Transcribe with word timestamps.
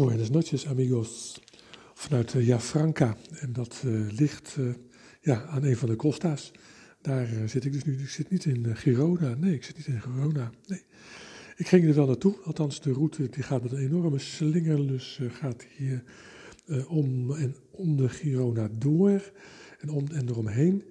Buenas 0.00 0.30
noches, 0.30 0.66
amigos. 0.66 1.40
Vanuit 1.94 2.34
uh, 2.34 2.46
Jafranca. 2.46 3.16
En 3.40 3.52
dat 3.52 3.82
uh, 3.86 4.10
ligt 4.12 4.56
uh, 4.58 4.74
ja, 5.20 5.44
aan 5.44 5.64
een 5.64 5.76
van 5.76 5.88
de 5.88 5.96
costa's. 5.96 6.52
Daar 7.00 7.28
zit 7.46 7.64
ik 7.64 7.72
dus 7.72 7.84
nu. 7.84 7.98
Ik 7.98 8.08
zit 8.08 8.30
niet 8.30 8.44
in 8.44 8.76
Girona. 8.76 9.34
Nee, 9.34 9.54
ik 9.54 9.64
zit 9.64 9.76
niet 9.76 9.86
in 9.86 10.00
Girona. 10.00 10.50
Nee. 10.66 10.82
Ik 11.56 11.68
ging 11.68 11.84
er 11.84 11.94
wel 11.94 12.06
naartoe. 12.06 12.36
Althans, 12.44 12.80
de 12.80 12.92
route 12.92 13.28
die 13.28 13.42
gaat 13.42 13.62
met 13.62 13.72
een 13.72 13.78
enorme 13.78 14.18
slingerlus. 14.18 15.20
gaat 15.28 15.66
hier 15.76 16.02
om 16.88 17.32
en 17.34 17.54
onder 17.70 18.10
Girona 18.10 18.68
door. 18.72 19.32
En 19.80 19.88
om 19.88 20.06
en 20.12 20.28
eromheen. 20.28 20.84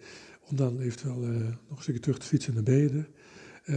Om 0.50 0.56
dan 0.56 0.80
eventueel 0.80 1.18
nog 1.18 1.78
een 1.78 1.82
stukje 1.82 2.02
terug 2.02 2.18
te 2.18 2.26
fietsen 2.26 2.54
naar 2.54 2.64
Beden. 2.64 3.08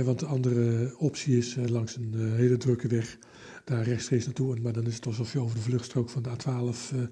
Want 0.05 0.19
de 0.19 0.27
andere 0.27 0.95
optie 0.99 1.39
is 1.39 1.57
langs 1.67 1.97
een 1.97 2.35
hele 2.35 2.57
drukke 2.57 2.89
weg 2.89 3.19
daar 3.65 3.85
rechtstreeks 3.85 4.25
naartoe. 4.25 4.61
Maar 4.61 4.73
dan 4.73 4.87
is 4.87 4.95
het 4.95 5.07
alsof 5.07 5.33
je 5.33 5.41
over 5.41 5.57
de 5.57 5.63
vluchtstrook 5.63 6.11
van 6.11 6.23
de 6.23 6.31
A12 6.31 6.95
uh, 6.95 7.03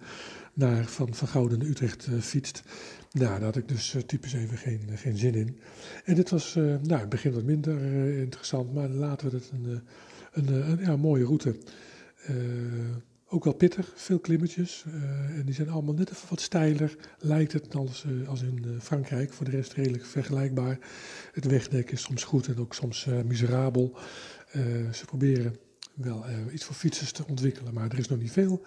naar, 0.55 0.85
van, 0.85 1.15
van 1.15 1.29
Gouden 1.29 1.59
naar 1.59 1.69
Utrecht 1.69 2.09
fietst. 2.21 2.63
Nou, 3.13 3.31
daar 3.31 3.43
had 3.43 3.57
ik 3.57 3.69
dus 3.69 3.97
typisch 4.07 4.33
even 4.33 4.59
geen, 4.59 4.81
geen 4.95 5.17
zin 5.17 5.35
in. 5.35 5.59
En 6.05 6.15
dit 6.15 6.31
was 6.31 6.55
nou, 6.55 6.79
in 6.83 6.95
het 6.95 7.09
begin 7.09 7.33
wat 7.33 7.45
minder 7.45 7.83
interessant, 8.19 8.75
maar 8.75 8.89
later 8.89 9.31
werd 9.31 9.45
het 9.45 9.53
een, 9.53 9.81
een, 10.33 10.71
een 10.71 10.79
ja, 10.79 10.97
mooie 10.97 11.25
route. 11.25 11.57
Ook 13.33 13.45
wel 13.45 13.55
pittig, 13.55 13.93
veel 13.95 14.19
klimmetjes. 14.19 14.85
en 15.37 15.43
die 15.45 15.55
zijn 15.55 15.71
allemaal 15.71 15.95
net 15.95 16.11
even 16.11 16.29
wat 16.29 16.41
steiler, 16.41 16.97
lijkt 17.19 17.53
het, 17.53 17.75
als, 17.75 18.05
als 18.27 18.43
in 18.43 18.79
Frankrijk. 18.81 19.33
Voor 19.33 19.45
de 19.45 19.51
rest 19.51 19.73
redelijk 19.73 20.05
vergelijkbaar. 20.05 20.79
Het 21.33 21.45
wegdek 21.45 21.91
is 21.91 22.03
soms 22.03 22.25
goed 22.25 22.47
en 22.47 22.59
ook 22.59 22.75
soms 22.75 23.07
miserabel. 23.25 23.99
ze 24.93 25.05
proberen 25.07 25.57
wel 25.95 26.25
iets 26.53 26.65
voor 26.65 26.75
fietsers 26.75 27.13
te 27.13 27.25
ontwikkelen, 27.29 27.75
maar 27.75 27.91
er 27.91 27.99
is 27.99 28.09
nog 28.09 28.19
niet 28.19 28.33
veel. 28.33 28.63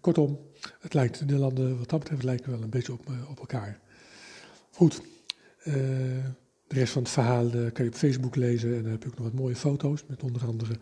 Kortom, 0.00 0.40
het 0.80 0.94
lijkt, 0.94 1.28
de 1.28 1.36
landen 1.36 1.78
wat 1.78 1.88
dat 1.88 1.98
betreft 1.98 2.22
lijken 2.22 2.50
wel 2.50 2.62
een 2.62 2.70
beetje 2.70 2.92
op, 2.92 3.12
op 3.30 3.38
elkaar. 3.38 3.80
Goed, 4.70 5.02
de 5.64 6.76
rest 6.76 6.92
van 6.92 7.02
het 7.02 7.10
verhaal 7.10 7.50
kan 7.50 7.84
je 7.84 7.90
op 7.90 7.94
Facebook 7.94 8.36
lezen 8.36 8.76
en 8.76 8.82
dan 8.82 8.90
heb 8.90 9.04
ik 9.04 9.10
ook 9.10 9.18
nog 9.18 9.26
wat 9.26 9.40
mooie 9.40 9.56
foto's 9.56 10.04
met 10.06 10.22
onder 10.22 10.46
andere 10.46 10.78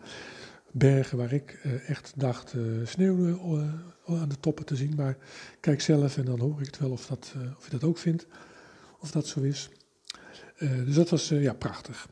bergen 0.71 1.17
waar 1.17 1.33
ik 1.33 1.51
echt 1.87 2.13
dacht 2.15 2.55
sneeuw 2.83 3.39
aan 4.05 4.29
de 4.29 4.39
toppen 4.39 4.65
te 4.65 4.75
zien. 4.75 4.93
Maar 4.95 5.17
kijk 5.59 5.81
zelf 5.81 6.17
en 6.17 6.25
dan 6.25 6.39
hoor 6.39 6.59
ik 6.59 6.65
het 6.65 6.79
wel 6.79 6.91
of, 6.91 7.05
dat, 7.05 7.33
of 7.57 7.65
je 7.65 7.71
dat 7.71 7.83
ook 7.83 7.97
vindt, 7.97 8.27
of 8.99 9.11
dat 9.11 9.27
zo 9.27 9.41
is. 9.41 9.69
dus 10.57 10.95
dat 10.95 11.09
was 11.09 11.29
ja, 11.29 11.53
prachtig. 11.53 12.07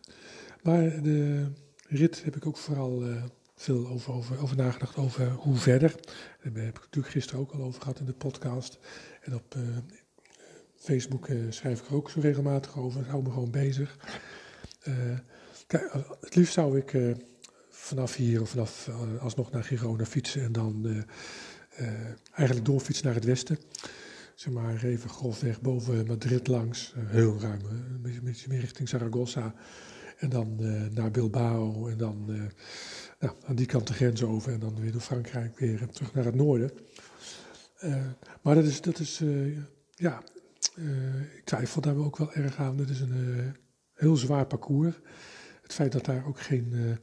Maar 0.63 1.01
de 1.01 1.47
rit 1.87 2.23
heb 2.23 2.35
ik 2.35 2.45
ook 2.45 2.57
vooral 2.57 3.03
veel 3.55 3.87
over, 3.87 4.13
over, 4.13 4.41
over, 4.41 4.55
nagedacht, 4.55 4.97
over 4.97 5.31
hoe 5.31 5.55
verder. 5.55 5.95
Daar 6.43 6.63
heb 6.63 6.75
ik 6.75 6.83
natuurlijk 6.83 7.13
gisteren 7.13 7.41
ook 7.41 7.51
al 7.51 7.63
over 7.63 7.81
gehad 7.81 7.99
in 7.99 8.05
de 8.05 8.13
podcast. 8.13 8.79
En 9.21 9.35
op 9.35 9.55
Facebook 10.75 11.27
schrijf 11.49 11.79
ik 11.79 11.87
er 11.87 11.95
ook 11.95 12.09
zo 12.09 12.19
regelmatig 12.19 12.77
over. 12.77 13.01
Ik 13.01 13.07
hou 13.07 13.23
me 13.23 13.29
gewoon 13.29 13.51
bezig. 13.51 13.97
kijk, 15.67 15.93
het 16.21 16.35
liefst 16.35 16.53
zou 16.53 16.77
ik 16.77 16.93
vanaf 17.77 18.15
hier 18.15 18.41
of 18.41 18.49
vanaf 18.49 18.89
alsnog 19.19 19.51
naar 19.51 19.63
Girona 19.63 20.05
fietsen 20.05 20.43
en 20.43 20.51
dan 20.51 21.05
eigenlijk 22.33 22.65
doorfietsen 22.65 23.05
naar 23.05 23.15
het 23.15 23.25
westen 23.25 23.57
zeg 24.35 24.53
maar 24.53 24.83
even 24.83 25.09
grofweg 25.09 25.61
boven 25.61 26.07
Madrid 26.07 26.47
langs, 26.47 26.93
heel 26.97 27.39
ruim, 27.39 27.65
een 27.65 28.21
beetje, 28.23 28.47
meer 28.47 28.59
richting 28.59 28.89
Zaragoza. 28.89 29.53
En 30.17 30.29
dan 30.29 30.55
naar 30.93 31.11
Bilbao 31.11 31.87
en 31.87 31.97
dan 31.97 32.25
nou, 33.19 33.35
aan 33.45 33.55
die 33.55 33.65
kant 33.65 33.87
de 33.87 33.93
grens 33.93 34.23
over 34.23 34.53
en 34.53 34.59
dan 34.59 34.79
weer 34.79 34.91
door 34.91 35.01
Frankrijk 35.01 35.59
weer 35.59 35.87
terug 35.87 36.13
naar 36.13 36.25
het 36.25 36.35
noorden. 36.35 36.71
Maar 38.41 38.55
dat 38.55 38.65
is, 38.65 38.81
dat 38.81 38.99
is 38.99 39.21
ja, 39.95 40.23
ik 41.35 41.41
twijfel 41.43 41.81
daar 41.81 41.95
ook 41.95 42.17
wel 42.17 42.33
erg 42.33 42.57
aan. 42.57 42.77
Het 42.77 42.89
is 42.89 42.99
een 42.99 43.55
heel 43.93 44.15
zwaar 44.15 44.45
parcours. 44.45 44.95
Het 45.61 45.73
feit 45.73 45.91
dat 45.91 46.05
daar 46.05 46.25
ook 46.25 46.39
geen 46.39 46.97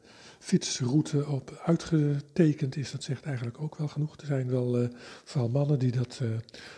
fietsroute 0.45 1.27
op 1.27 1.63
uitgetekend 1.65 2.77
is, 2.77 2.91
dat 2.91 3.03
zegt 3.03 3.25
eigenlijk 3.25 3.61
ook 3.61 3.77
wel 3.77 3.89
genoeg. 3.89 4.17
Er 4.17 4.27
zijn 4.27 4.51
wel 4.51 4.89
vooral 5.25 5.49
mannen 5.49 5.79
die 5.79 5.93
dat 5.93 6.21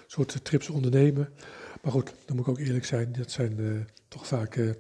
soort 0.07 0.45
trips 0.45 0.69
ondernemen. 0.69 1.29
Maar 1.83 1.93
goed, 1.93 2.15
dan 2.25 2.37
moet 2.37 2.47
ik 2.47 2.53
ook 2.53 2.59
eerlijk 2.59 2.85
zijn, 2.85 3.13
dat 3.13 3.31
zijn 3.31 3.87
toch 4.09 4.27
vaak 4.27 4.75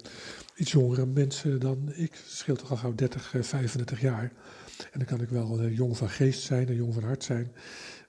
iets 0.56 0.72
jongere 0.72 1.06
mensen 1.06 1.60
dan 1.60 1.92
ik. 1.94 2.22
Scheelt 2.26 2.58
toch 2.58 2.70
al 2.70 2.76
gauw 2.76 2.94
30, 2.94 3.34
35 3.40 4.00
jaar. 4.00 4.32
En 4.82 4.98
dan 4.98 5.04
kan 5.04 5.20
ik 5.20 5.28
wel 5.28 5.62
uh, 5.62 5.76
jong 5.76 5.96
van 5.96 6.08
geest 6.08 6.42
zijn 6.42 6.68
en 6.68 6.74
jong 6.74 6.94
van 6.94 7.02
hart 7.02 7.24
zijn. 7.24 7.52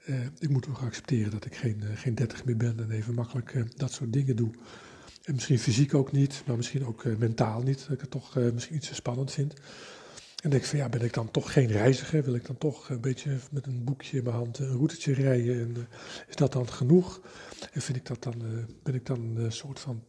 Uh, 0.06 0.16
ik 0.40 0.50
moet 0.50 0.68
ook 0.68 0.78
accepteren 0.78 1.32
dat 1.32 1.46
ik 1.46 1.56
geen, 1.56 1.82
uh, 1.84 1.90
geen 1.96 2.16
30 2.16 2.46
meer 2.46 2.58
ben 2.58 2.80
en 2.80 2.92
even 2.92 3.14
makkelijk 3.14 3.64
dat 3.76 3.92
soort 3.92 4.14
dingen 4.14 4.36
doe. 4.36 4.52
En 5.24 5.34
misschien 5.34 5.60
fysiek 5.60 5.94
ook 5.94 6.12
niet, 6.12 6.44
maar 6.46 6.56
misschien 6.56 6.86
ook 6.86 7.04
mentaal 7.18 7.62
niet. 7.62 7.80
Dat 7.80 7.92
ik 7.92 8.02
het 8.02 8.12
toch 8.12 8.36
misschien 8.36 8.76
iets 8.76 8.88
te 8.88 8.96
spannend 8.96 9.32
vind. 9.32 9.54
En 10.48 10.54
denk 10.54 10.66
van 10.66 10.78
ja, 10.78 10.90
ben 10.90 11.02
ik 11.02 11.14
dan 11.14 11.32
toch 11.32 11.54
geen 11.54 11.68
reiziger? 11.68 12.24
Wil 12.24 12.36
ik 12.36 12.46
dan 12.46 12.58
toch 12.58 12.90
een 12.90 13.02
beetje 13.02 13.38
met 13.52 13.66
een 13.66 13.84
boekje 13.84 14.18
in 14.18 14.24
mijn 14.24 14.36
hand 14.36 14.60
een 14.60 14.68
routetje 14.68 15.14
rijden? 15.14 15.60
En 15.60 15.88
is 16.28 16.36
dat 16.36 16.52
dan 16.52 16.70
genoeg? 16.70 17.22
En 17.74 17.82
vind 17.82 17.98
ik 17.98 18.06
dat 18.06 18.24
dan, 18.24 18.66
ben 18.84 18.94
ik 18.94 19.06
dan 19.06 19.36
een 19.38 19.52
soort 19.52 19.80
van 19.80 20.04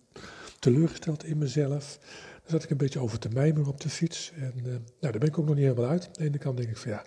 teleurgesteld 0.59 1.25
in 1.25 1.39
mezelf? 1.39 1.99
Daar 2.43 2.51
zat 2.51 2.63
ik 2.63 2.71
een 2.71 2.77
beetje 2.77 2.99
over 2.99 3.19
te 3.19 3.29
mijmeren 3.29 3.69
op 3.69 3.81
de 3.81 3.89
fiets. 3.89 4.33
En 4.37 4.53
nou, 4.63 4.81
daar 5.01 5.19
ben 5.19 5.29
ik 5.29 5.39
ook 5.39 5.47
nog 5.47 5.55
niet 5.55 5.65
helemaal 5.65 5.91
uit. 5.91 6.07
Aan 6.07 6.13
de 6.13 6.25
ene 6.25 6.39
kant 6.39 6.57
denk 6.57 6.69
ik 6.69 6.77
van 6.77 6.91
ja, 6.91 7.05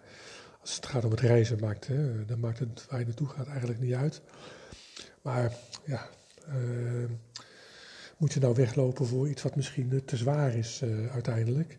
als 0.61 0.75
het 0.75 0.85
gaat 0.85 1.05
om 1.05 1.11
het 1.11 1.19
reizen, 1.19 1.59
maakt, 1.59 1.87
hè, 1.87 2.25
dan 2.25 2.39
maakt 2.39 2.59
het 2.59 2.85
waar 2.89 2.99
je 2.99 3.05
naartoe 3.05 3.27
gaat 3.27 3.47
eigenlijk 3.47 3.79
niet 3.79 3.93
uit. 3.93 4.21
Maar 5.21 5.53
ja, 5.85 6.09
moet 8.17 8.33
je 8.33 8.39
nou 8.39 8.55
weglopen 8.55 9.05
voor 9.05 9.29
iets 9.29 9.41
wat 9.41 9.55
misschien 9.55 10.01
te 10.05 10.17
zwaar 10.17 10.55
is 10.55 10.83
uiteindelijk. 11.11 11.77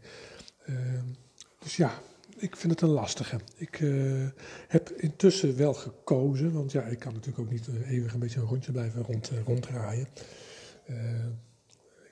Dus 1.62 1.76
ja, 1.76 2.00
ik 2.36 2.56
vind 2.56 2.72
het 2.72 2.80
een 2.80 2.88
lastige. 2.88 3.40
Ik 3.56 3.80
uh, 3.80 4.28
heb 4.68 4.90
intussen 4.90 5.56
wel 5.56 5.74
gekozen, 5.74 6.52
want 6.52 6.72
ja, 6.72 6.82
ik 6.82 6.98
kan 6.98 7.12
natuurlijk 7.12 7.40
ook 7.40 7.50
niet 7.50 7.66
uh, 7.66 7.90
eeuwig 7.90 8.12
een 8.12 8.20
beetje 8.20 8.40
een 8.40 8.46
rondje 8.46 8.72
blijven 8.72 9.02
rond, 9.02 9.30
uh, 9.32 9.42
ronddraaien 9.42 10.06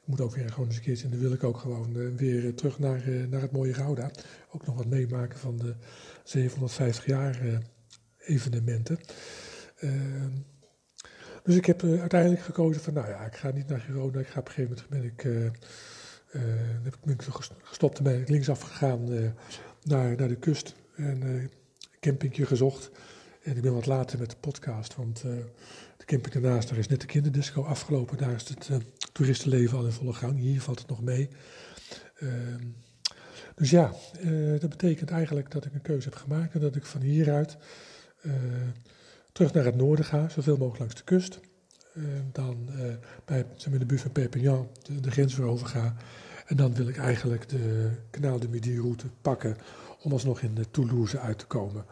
moet 0.05 0.21
ook 0.21 0.35
weer 0.35 0.51
gewoon 0.51 0.67
eens 0.67 0.77
een 0.77 0.83
keertje. 0.83 1.05
En 1.05 1.11
dan 1.11 1.21
wil 1.21 1.33
ik 1.33 1.45
ook 1.45 1.59
gewoon 1.59 2.17
weer 2.17 2.55
terug 2.55 2.79
naar, 2.79 3.03
naar 3.29 3.41
het 3.41 3.53
mooie 3.53 3.75
Gouda. 3.75 4.11
Ook 4.51 4.67
nog 4.67 4.77
wat 4.77 4.87
meemaken 4.87 5.39
van 5.39 5.57
de 5.57 5.75
750 6.25 7.07
jaar 7.07 7.63
evenementen. 8.19 8.99
Dus 11.43 11.57
ik 11.57 11.67
heb 11.67 11.83
uiteindelijk 11.83 12.41
gekozen 12.41 12.83
van, 12.83 12.95
nou 12.95 13.09
ja, 13.09 13.25
ik 13.25 13.37
ga 13.37 13.51
niet 13.51 13.69
naar 13.69 13.81
Girona. 13.81 14.21
Ik 14.21 14.27
ga 14.27 14.41
op 14.41 14.47
een 14.47 14.53
gegeven 14.53 14.85
moment 14.91 15.17
ben 15.19 15.33
ik, 15.33 15.53
heb 16.83 16.95
ik 16.95 17.05
ben 17.05 17.17
gestopt 17.63 17.99
en 17.99 18.05
ben 18.05 18.21
ik 18.21 18.29
linksaf 18.29 18.61
gegaan 18.61 19.05
naar, 19.83 20.17
naar 20.17 20.29
de 20.29 20.37
kust. 20.37 20.75
En 20.97 21.23
een 21.23 21.51
campingje 22.01 22.47
gezocht. 22.47 22.91
En 23.43 23.57
ik 23.57 23.63
ben 23.63 23.75
wat 23.75 23.87
later 23.87 24.19
met 24.19 24.31
de 24.31 24.37
podcast, 24.41 24.97
want 24.97 25.21
de 25.97 26.05
camping 26.05 26.35
daarnaast, 26.35 26.69
daar 26.69 26.79
is 26.79 26.89
net 26.89 27.01
de 27.01 27.07
kinderdisco 27.07 27.63
afgelopen. 27.63 28.19
Daar 28.19 28.35
is 28.35 28.49
het 28.49 28.71
toeristenleven 29.13 29.79
al 29.79 29.85
in 29.85 29.93
volle 29.93 30.13
gang. 30.13 30.39
Hier 30.39 30.61
valt 30.61 30.79
het 30.79 30.89
nog 30.89 31.03
mee. 31.03 31.29
Ehm, 32.19 32.65
dus 33.55 33.71
ja, 33.71 33.95
dat 34.59 34.71
betekent 34.71 35.11
eigenlijk 35.11 35.51
dat 35.51 35.65
ik 35.65 35.75
een 35.75 35.83
keuze 35.83 36.09
heb 36.09 36.19
gemaakt 36.19 36.55
en 36.55 36.61
dat 36.61 36.77
ik 36.77 36.85
van 36.85 37.01
hieruit 37.01 37.57
terug 39.33 39.53
naar 39.53 39.65
het 39.65 39.77
noorden 39.77 40.05
ga, 40.05 40.29
zoveel 40.29 40.57
mogelijk 40.57 40.79
langs 40.79 40.95
de 40.95 41.05
kust. 41.05 41.41
Uh, 41.95 42.05
dan 42.33 42.69
bij 43.25 43.47
zeg 43.57 43.71
maar, 43.71 43.79
de 43.79 43.87
buurt 43.87 44.01
van 44.01 44.13
Perpignan 44.13 44.69
de, 45.01 45.11
grens 45.11 45.37
weer 45.37 45.47
over 45.47 45.67
ga. 45.67 45.97
En 46.47 46.57
dan 46.57 46.75
wil 46.75 46.89
ik 46.89 46.97
eigenlijk 46.97 47.49
de 47.49 47.91
Kanaal 48.11 48.39
de 48.39 48.49
Midi-route 48.49 49.07
pakken 49.21 49.57
om 50.03 50.13
alsnog 50.13 50.41
in 50.41 50.65
Toulouse 50.71 51.19
uit 51.19 51.39
te 51.39 51.47
komen. 51.47 51.85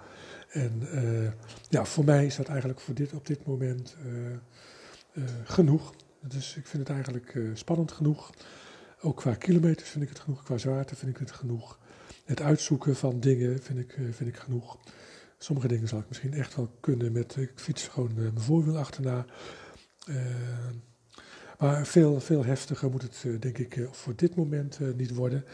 En 0.48 0.82
ja, 1.68 1.84
voor 1.84 2.04
mij 2.04 2.26
is 2.26 2.36
dat 2.36 2.48
eigenlijk 2.48 2.80
voor 2.80 2.94
dit, 2.94 3.12
op 3.12 3.26
dit 3.26 3.46
moment 3.46 3.96
genoeg. 5.44 5.94
Dus 6.20 6.56
ik 6.56 6.66
vind 6.66 6.88
het 6.88 6.96
eigenlijk 6.96 7.38
spannend 7.54 7.92
genoeg. 7.92 8.30
Ook 9.00 9.16
qua 9.16 9.34
kilometers 9.34 9.90
vind 9.90 10.04
ik 10.04 10.08
het 10.10 10.18
genoeg, 10.18 10.42
qua 10.42 10.58
zwaarte 10.58 10.96
vind 10.96 11.10
ik 11.10 11.18
het 11.18 11.32
genoeg. 11.32 11.78
Het 12.24 12.42
uitzoeken 12.42 12.96
van 12.96 13.20
dingen 13.20 13.62
vind 13.62 13.78
ik, 13.78 13.98
vind 14.10 14.28
ik 14.28 14.36
genoeg. 14.36 14.78
Sommige 15.38 15.68
dingen 15.68 15.88
zal 15.88 15.98
ik 15.98 16.08
misschien 16.08 16.34
echt 16.34 16.56
wel 16.56 16.68
kunnen 16.80 17.12
met, 17.12 17.36
ik 17.36 17.52
fiets 17.54 17.88
gewoon 17.88 18.14
mijn 18.14 18.40
voorwiel 18.40 18.78
achterna. 18.78 19.26
Maar 21.58 21.86
veel, 21.86 22.20
veel 22.20 22.44
heftiger 22.44 22.90
moet 22.90 23.02
het 23.02 23.42
denk 23.42 23.58
ik 23.58 23.88
voor 23.90 24.16
dit 24.16 24.34
moment 24.34 24.78
niet 24.96 25.14
worden. 25.14 25.44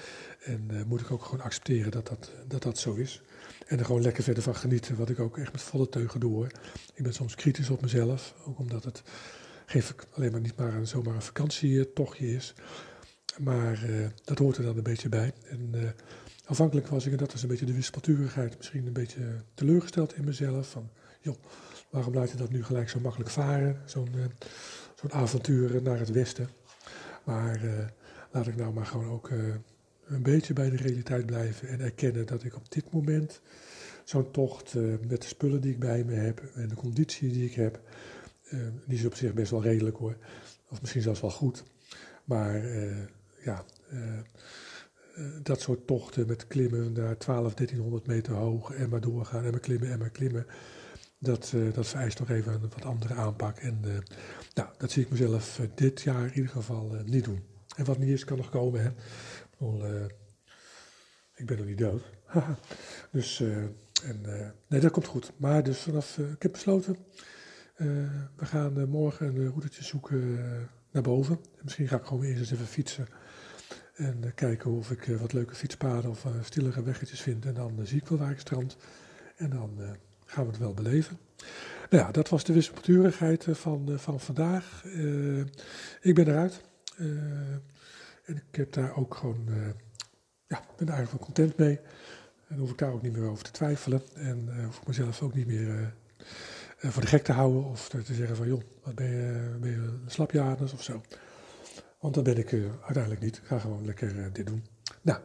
En 0.41 0.71
moet 0.87 1.01
ik 1.01 1.11
ook 1.11 1.25
gewoon 1.25 1.45
accepteren 1.45 1.91
dat 1.91 2.07
dat, 2.07 2.31
dat 2.49 2.63
dat 2.63 2.79
zo 2.79 2.95
is. 2.95 3.23
En 3.67 3.79
er 3.79 3.85
gewoon 3.85 4.03
lekker 4.03 4.23
verder 4.23 4.43
van 4.43 4.57
genieten, 4.57 4.97
wat 4.97 5.09
ik 5.09 5.19
ook 5.19 5.39
echt 5.39 5.53
met 5.53 5.63
volle 5.63 5.89
teugen 5.89 6.21
doe. 6.21 6.47
Ik 6.95 7.03
ben 7.03 7.15
soms 7.15 7.35
kritisch 7.35 7.71
op 7.71 7.81
mezelf, 7.81 8.35
ook 8.47 8.59
omdat 8.59 8.85
het 8.85 9.03
geef 9.67 9.95
alleen 10.13 10.33
maar 10.33 10.41
niet 10.41 10.57
maar 10.57 10.75
een, 10.75 10.87
zomaar 10.87 11.15
een 11.15 11.23
vakantietochtje 11.23 12.35
is. 12.35 12.55
Maar 13.39 13.87
dat 14.25 14.39
hoort 14.39 14.57
er 14.57 14.65
dan 14.65 14.77
een 14.77 14.83
beetje 14.83 15.09
bij. 15.09 15.33
En 15.49 15.95
afhankelijk 16.47 16.87
was 16.87 17.07
ik, 17.07 17.13
en 17.13 17.19
dat 17.19 17.33
was 17.33 17.43
een 17.43 17.49
beetje 17.49 17.67
de 17.67 17.75
wispelturigheid, 17.75 18.57
misschien 18.57 18.87
een 18.87 18.93
beetje 18.93 19.43
teleurgesteld 19.55 20.17
in 20.17 20.25
mezelf. 20.25 20.71
Van, 20.71 20.91
joh, 21.21 21.37
waarom 21.95 22.15
laat 22.15 22.31
je 22.31 22.37
dat 22.37 22.51
nu 22.51 22.65
gelijk 22.65 22.89
zo 22.89 23.01
makkelijk 23.01 23.31
varen? 23.31 23.81
Zo'n 23.85 24.09
zo'n 24.95 25.13
avontuur 25.13 25.83
naar 25.83 25.99
het 25.99 26.11
westen. 26.11 26.49
Maar 27.25 27.61
laat 28.31 28.47
ik 28.47 28.57
nou 28.57 28.73
maar 28.73 28.87
gewoon 28.87 29.11
ook 29.11 29.31
een 30.07 30.23
beetje 30.23 30.53
bij 30.53 30.71
de 30.71 30.77
realiteit 30.77 31.27
blijven 31.27 31.69
en 31.69 31.81
erkennen 31.81 32.27
dat 32.27 32.45
ik 32.45 32.57
op 32.57 32.71
dit 32.71 32.93
moment 32.93 33.41
zo'n 34.05 34.31
tocht 34.31 34.75
met 35.09 35.23
de 35.23 35.29
spullen 35.29 35.61
die 35.61 35.73
ik 35.73 35.79
bij 35.79 36.05
me 36.05 36.13
heb 36.13 36.43
en 36.55 36.69
de 36.69 36.75
conditie 36.75 37.33
die 37.33 37.45
ik 37.45 37.55
heb, 37.55 37.81
die 38.87 38.99
is 38.99 39.05
op 39.05 39.15
zich 39.15 39.35
best 39.35 39.51
wel 39.51 39.63
redelijk 39.63 39.97
hoor. 39.97 40.17
Of 40.71 40.81
misschien 40.81 41.03
zelfs 41.03 41.21
wel 41.21 41.31
goed. 41.31 41.63
Maar 42.25 42.63
ja, 43.45 43.65
dat 45.43 45.61
soort 45.61 45.87
tochten 45.87 46.27
met 46.27 46.47
klimmen 46.47 46.93
naar 46.93 47.17
12, 47.17 47.55
1300 47.55 48.07
meter 48.07 48.35
hoog 48.35 48.71
en 48.71 48.89
maar 48.89 49.01
doorgaan 49.01 49.45
en 49.45 49.51
maar 49.51 49.61
klimmen 49.61 49.91
en 49.91 49.99
maar 49.99 50.11
klimmen. 50.11 50.47
Dat, 51.25 51.53
uh, 51.55 51.75
dat 51.75 51.87
vereist 51.87 52.19
nog 52.19 52.31
even 52.31 52.53
een 52.53 52.61
wat 52.61 52.85
andere 52.85 53.15
aanpak. 53.15 53.59
En 53.59 53.81
nou, 54.55 54.69
dat 54.79 54.91
zie 54.91 55.03
ik 55.03 55.11
mezelf 55.11 55.61
dit 55.75 56.03
jaar 56.03 56.25
in 56.25 56.35
ieder 56.35 56.51
geval 56.51 56.97
niet 57.05 57.25
doen. 57.25 57.43
En 57.77 57.85
wat 57.85 57.99
niet 57.99 58.09
is, 58.09 58.25
kan 58.25 58.37
nog 58.37 58.51
komen. 58.51 58.83
Hè? 58.83 58.89
Ik, 58.89 58.97
bedoel, 59.59 59.85
ik 61.35 61.47
ben 61.47 61.57
nog 61.57 61.67
niet 61.67 61.79
dood. 61.79 62.03
dus, 63.13 63.41
en, 64.05 64.21
nee, 64.69 64.81
dat 64.81 64.91
komt 64.91 65.07
goed. 65.07 65.33
Maar 65.37 65.63
dus 65.63 65.79
vanaf, 65.79 66.19
ik 66.19 66.43
heb 66.43 66.53
besloten, 66.53 66.97
we 68.37 68.45
gaan 68.45 68.89
morgen 68.89 69.27
een 69.27 69.49
routetje 69.49 69.85
zoeken 69.85 70.39
naar 70.91 71.03
boven. 71.03 71.41
Misschien 71.63 71.89
ga 71.89 71.97
ik 71.97 72.05
gewoon 72.05 72.25
eerst 72.25 72.41
eens 72.41 72.53
even 72.53 72.67
fietsen. 72.67 73.09
En 73.95 74.35
kijken 74.35 74.71
of 74.71 74.91
ik 74.91 75.17
wat 75.21 75.33
leuke 75.33 75.55
fietspaden 75.55 76.11
of 76.11 76.27
stillere 76.43 76.83
weggetjes 76.83 77.21
vind. 77.21 77.45
En 77.45 77.55
dan 77.55 77.81
zie 77.83 78.01
ik 78.01 78.09
wel 78.09 78.19
waar 78.19 78.31
ik 78.31 78.39
strand. 78.41 78.77
En 79.37 79.51
dan 79.51 79.97
gaan 80.35 80.45
we 80.45 80.51
het 80.51 80.61
wel 80.61 80.75
beleven. 80.75 81.19
Nou 81.91 82.05
ja, 82.05 82.11
dat 82.11 82.29
was 82.29 82.45
de 82.45 82.53
wispelturigheid 82.53 83.47
van, 83.51 83.93
van 83.97 84.21
vandaag. 84.21 84.85
ik 86.01 86.15
ben 86.15 86.29
eruit. 86.29 86.61
en 88.25 88.37
ik 88.37 88.57
heb 88.57 88.73
daar 88.73 88.97
ook 88.97 89.15
gewoon, 89.15 89.49
ja, 90.47 90.65
ben 90.77 90.89
eigenlijk 90.89 91.11
wel 91.11 91.27
content 91.27 91.57
mee. 91.57 91.81
En 92.49 92.59
hoef 92.59 92.71
ik 92.71 92.79
daar 92.79 92.93
ook 92.93 93.03
niet 93.03 93.13
meer 93.13 93.29
over 93.29 93.45
te 93.45 93.51
twijfelen. 93.51 94.03
En 94.15 94.65
hoef 94.65 94.81
ik 94.81 94.87
mezelf 94.87 95.23
ook 95.23 95.35
niet 95.35 95.47
meer 95.47 95.95
eh, 96.85 96.91
voor 96.91 97.03
de 97.03 97.09
gek 97.09 97.25
te 97.25 97.33
houden 97.33 97.65
of 97.65 97.89
te, 97.89 98.15
zeggen 98.15 98.37
van 98.37 98.47
joh, 98.47 98.61
wat 98.83 98.95
ben 98.95 99.11
je, 99.11 99.57
ben 99.61 99.73
een 99.73 100.01
slapjanus 100.07 100.73
of 100.73 100.83
zo. 100.83 101.03
Want 101.99 102.15
dat 102.15 102.25
ben 102.25 102.39
ik 102.39 102.53
uiteindelijk 102.83 103.21
niet. 103.21 103.37
Ik 103.37 103.45
ga 103.45 103.59
gewoon 103.59 103.85
lekker 103.85 104.33
dit 104.33 104.47
doen. 104.47 104.65
Nou, 105.03 105.21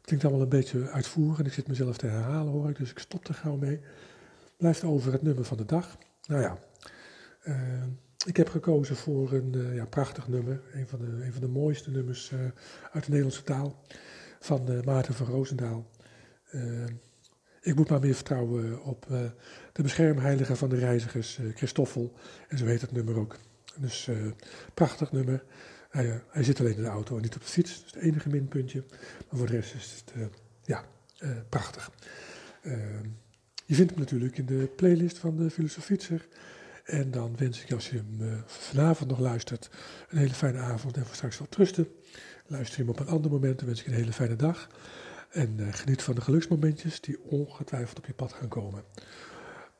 klinkt 0.00 0.24
allemaal 0.24 0.42
een 0.42 0.48
beetje 0.48 0.90
uitvoerig 0.90 1.38
en 1.38 1.46
ik 1.46 1.52
zit 1.52 1.68
mezelf 1.68 1.96
te 1.96 2.06
herhalen 2.06 2.52
hoor 2.52 2.68
ik, 2.68 2.76
dus 2.76 2.90
ik 2.90 2.98
stop 2.98 3.28
er 3.28 3.34
gauw 3.34 3.56
mee. 3.56 3.80
Blijft 4.58 4.84
over 4.84 5.12
het 5.12 5.22
nummer 5.22 5.44
van 5.44 5.56
de 5.56 5.64
dag. 5.64 5.98
Nou 6.26 6.42
ja, 6.42 6.58
uh, 7.44 7.82
ik 8.26 8.36
heb 8.36 8.48
gekozen 8.48 8.96
voor 8.96 9.32
een 9.32 9.74
ja, 9.74 9.86
prachtig 9.86 10.28
nummer. 10.28 10.60
Een 10.72 10.88
van 10.88 10.98
de, 10.98 11.28
van 11.32 11.40
de 11.40 11.48
mooiste 11.48 11.90
nummers 11.90 12.32
uit 12.92 13.04
de 13.04 13.10
Nederlandse 13.10 13.42
taal. 13.42 13.82
Van 14.40 14.82
Maarten 14.84 15.14
van 15.14 15.26
Roosendaal. 15.26 15.90
Ik 17.60 17.74
moet 17.74 17.88
maar 17.88 18.00
meer 18.00 18.14
vertrouwen 18.14 18.82
op 18.82 19.06
de 19.72 19.82
beschermheilige 19.82 20.56
van 20.56 20.68
de 20.68 20.76
reizigers, 20.76 21.38
Christoffel. 21.54 22.12
En 22.48 22.58
zo 22.58 22.64
heet 22.64 22.80
het 22.80 22.92
nummer 22.92 23.18
ook. 23.18 23.36
Dus 23.76 24.10
prachtig 24.74 25.12
nummer. 25.12 25.44
Hij, 25.90 26.22
zit 26.34 26.60
alleen 26.60 26.76
in 26.76 26.82
de 26.82 26.88
auto 26.88 27.16
en 27.16 27.22
niet 27.22 27.34
op 27.34 27.40
de 27.40 27.48
fiets. 27.48 27.76
Dat 27.76 27.86
is 27.86 27.94
het 27.94 28.02
enige 28.02 28.28
minpuntje. 28.28 28.84
Maar 29.28 29.38
voor 29.38 29.46
de 29.46 29.52
rest 29.52 29.74
is 29.74 30.04
het 30.04 30.30
ja, 30.64 30.84
prachtig. 31.48 31.90
Je 33.68 33.74
vindt 33.74 33.90
hem 33.90 34.00
natuurlijk 34.00 34.38
in 34.38 34.46
de 34.46 34.70
playlist 34.76 35.18
van 35.18 35.36
de 35.36 35.50
Filosofietser. 35.50 36.28
En 36.84 37.10
dan 37.10 37.36
wens 37.36 37.62
ik, 37.62 37.72
als 37.72 37.90
je 37.90 37.96
hem 37.96 38.42
vanavond 38.46 39.10
nog 39.10 39.18
luistert, 39.18 39.70
een 40.08 40.18
hele 40.18 40.34
fijne 40.34 40.58
avond 40.58 40.96
en 40.96 41.06
voor 41.06 41.14
straks 41.14 41.38
wat 41.38 41.56
rusten. 41.56 41.88
Luister 42.46 42.78
je 42.78 42.82
hem 42.82 42.90
op 42.90 43.00
een 43.00 43.12
ander 43.12 43.30
moment, 43.30 43.58
dan 43.58 43.66
wens 43.66 43.80
ik 43.80 43.86
een 43.86 43.92
hele 43.92 44.12
fijne 44.12 44.36
dag. 44.36 44.68
En 45.30 45.54
uh, 45.60 45.66
geniet 45.70 46.02
van 46.02 46.14
de 46.14 46.20
geluksmomentjes 46.20 47.00
die 47.00 47.22
ongetwijfeld 47.22 47.98
op 47.98 48.06
je 48.06 48.12
pad 48.12 48.32
gaan 48.32 48.48
komen. 48.48 48.82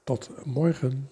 Tot 0.05 0.31
morgen. 0.45 1.09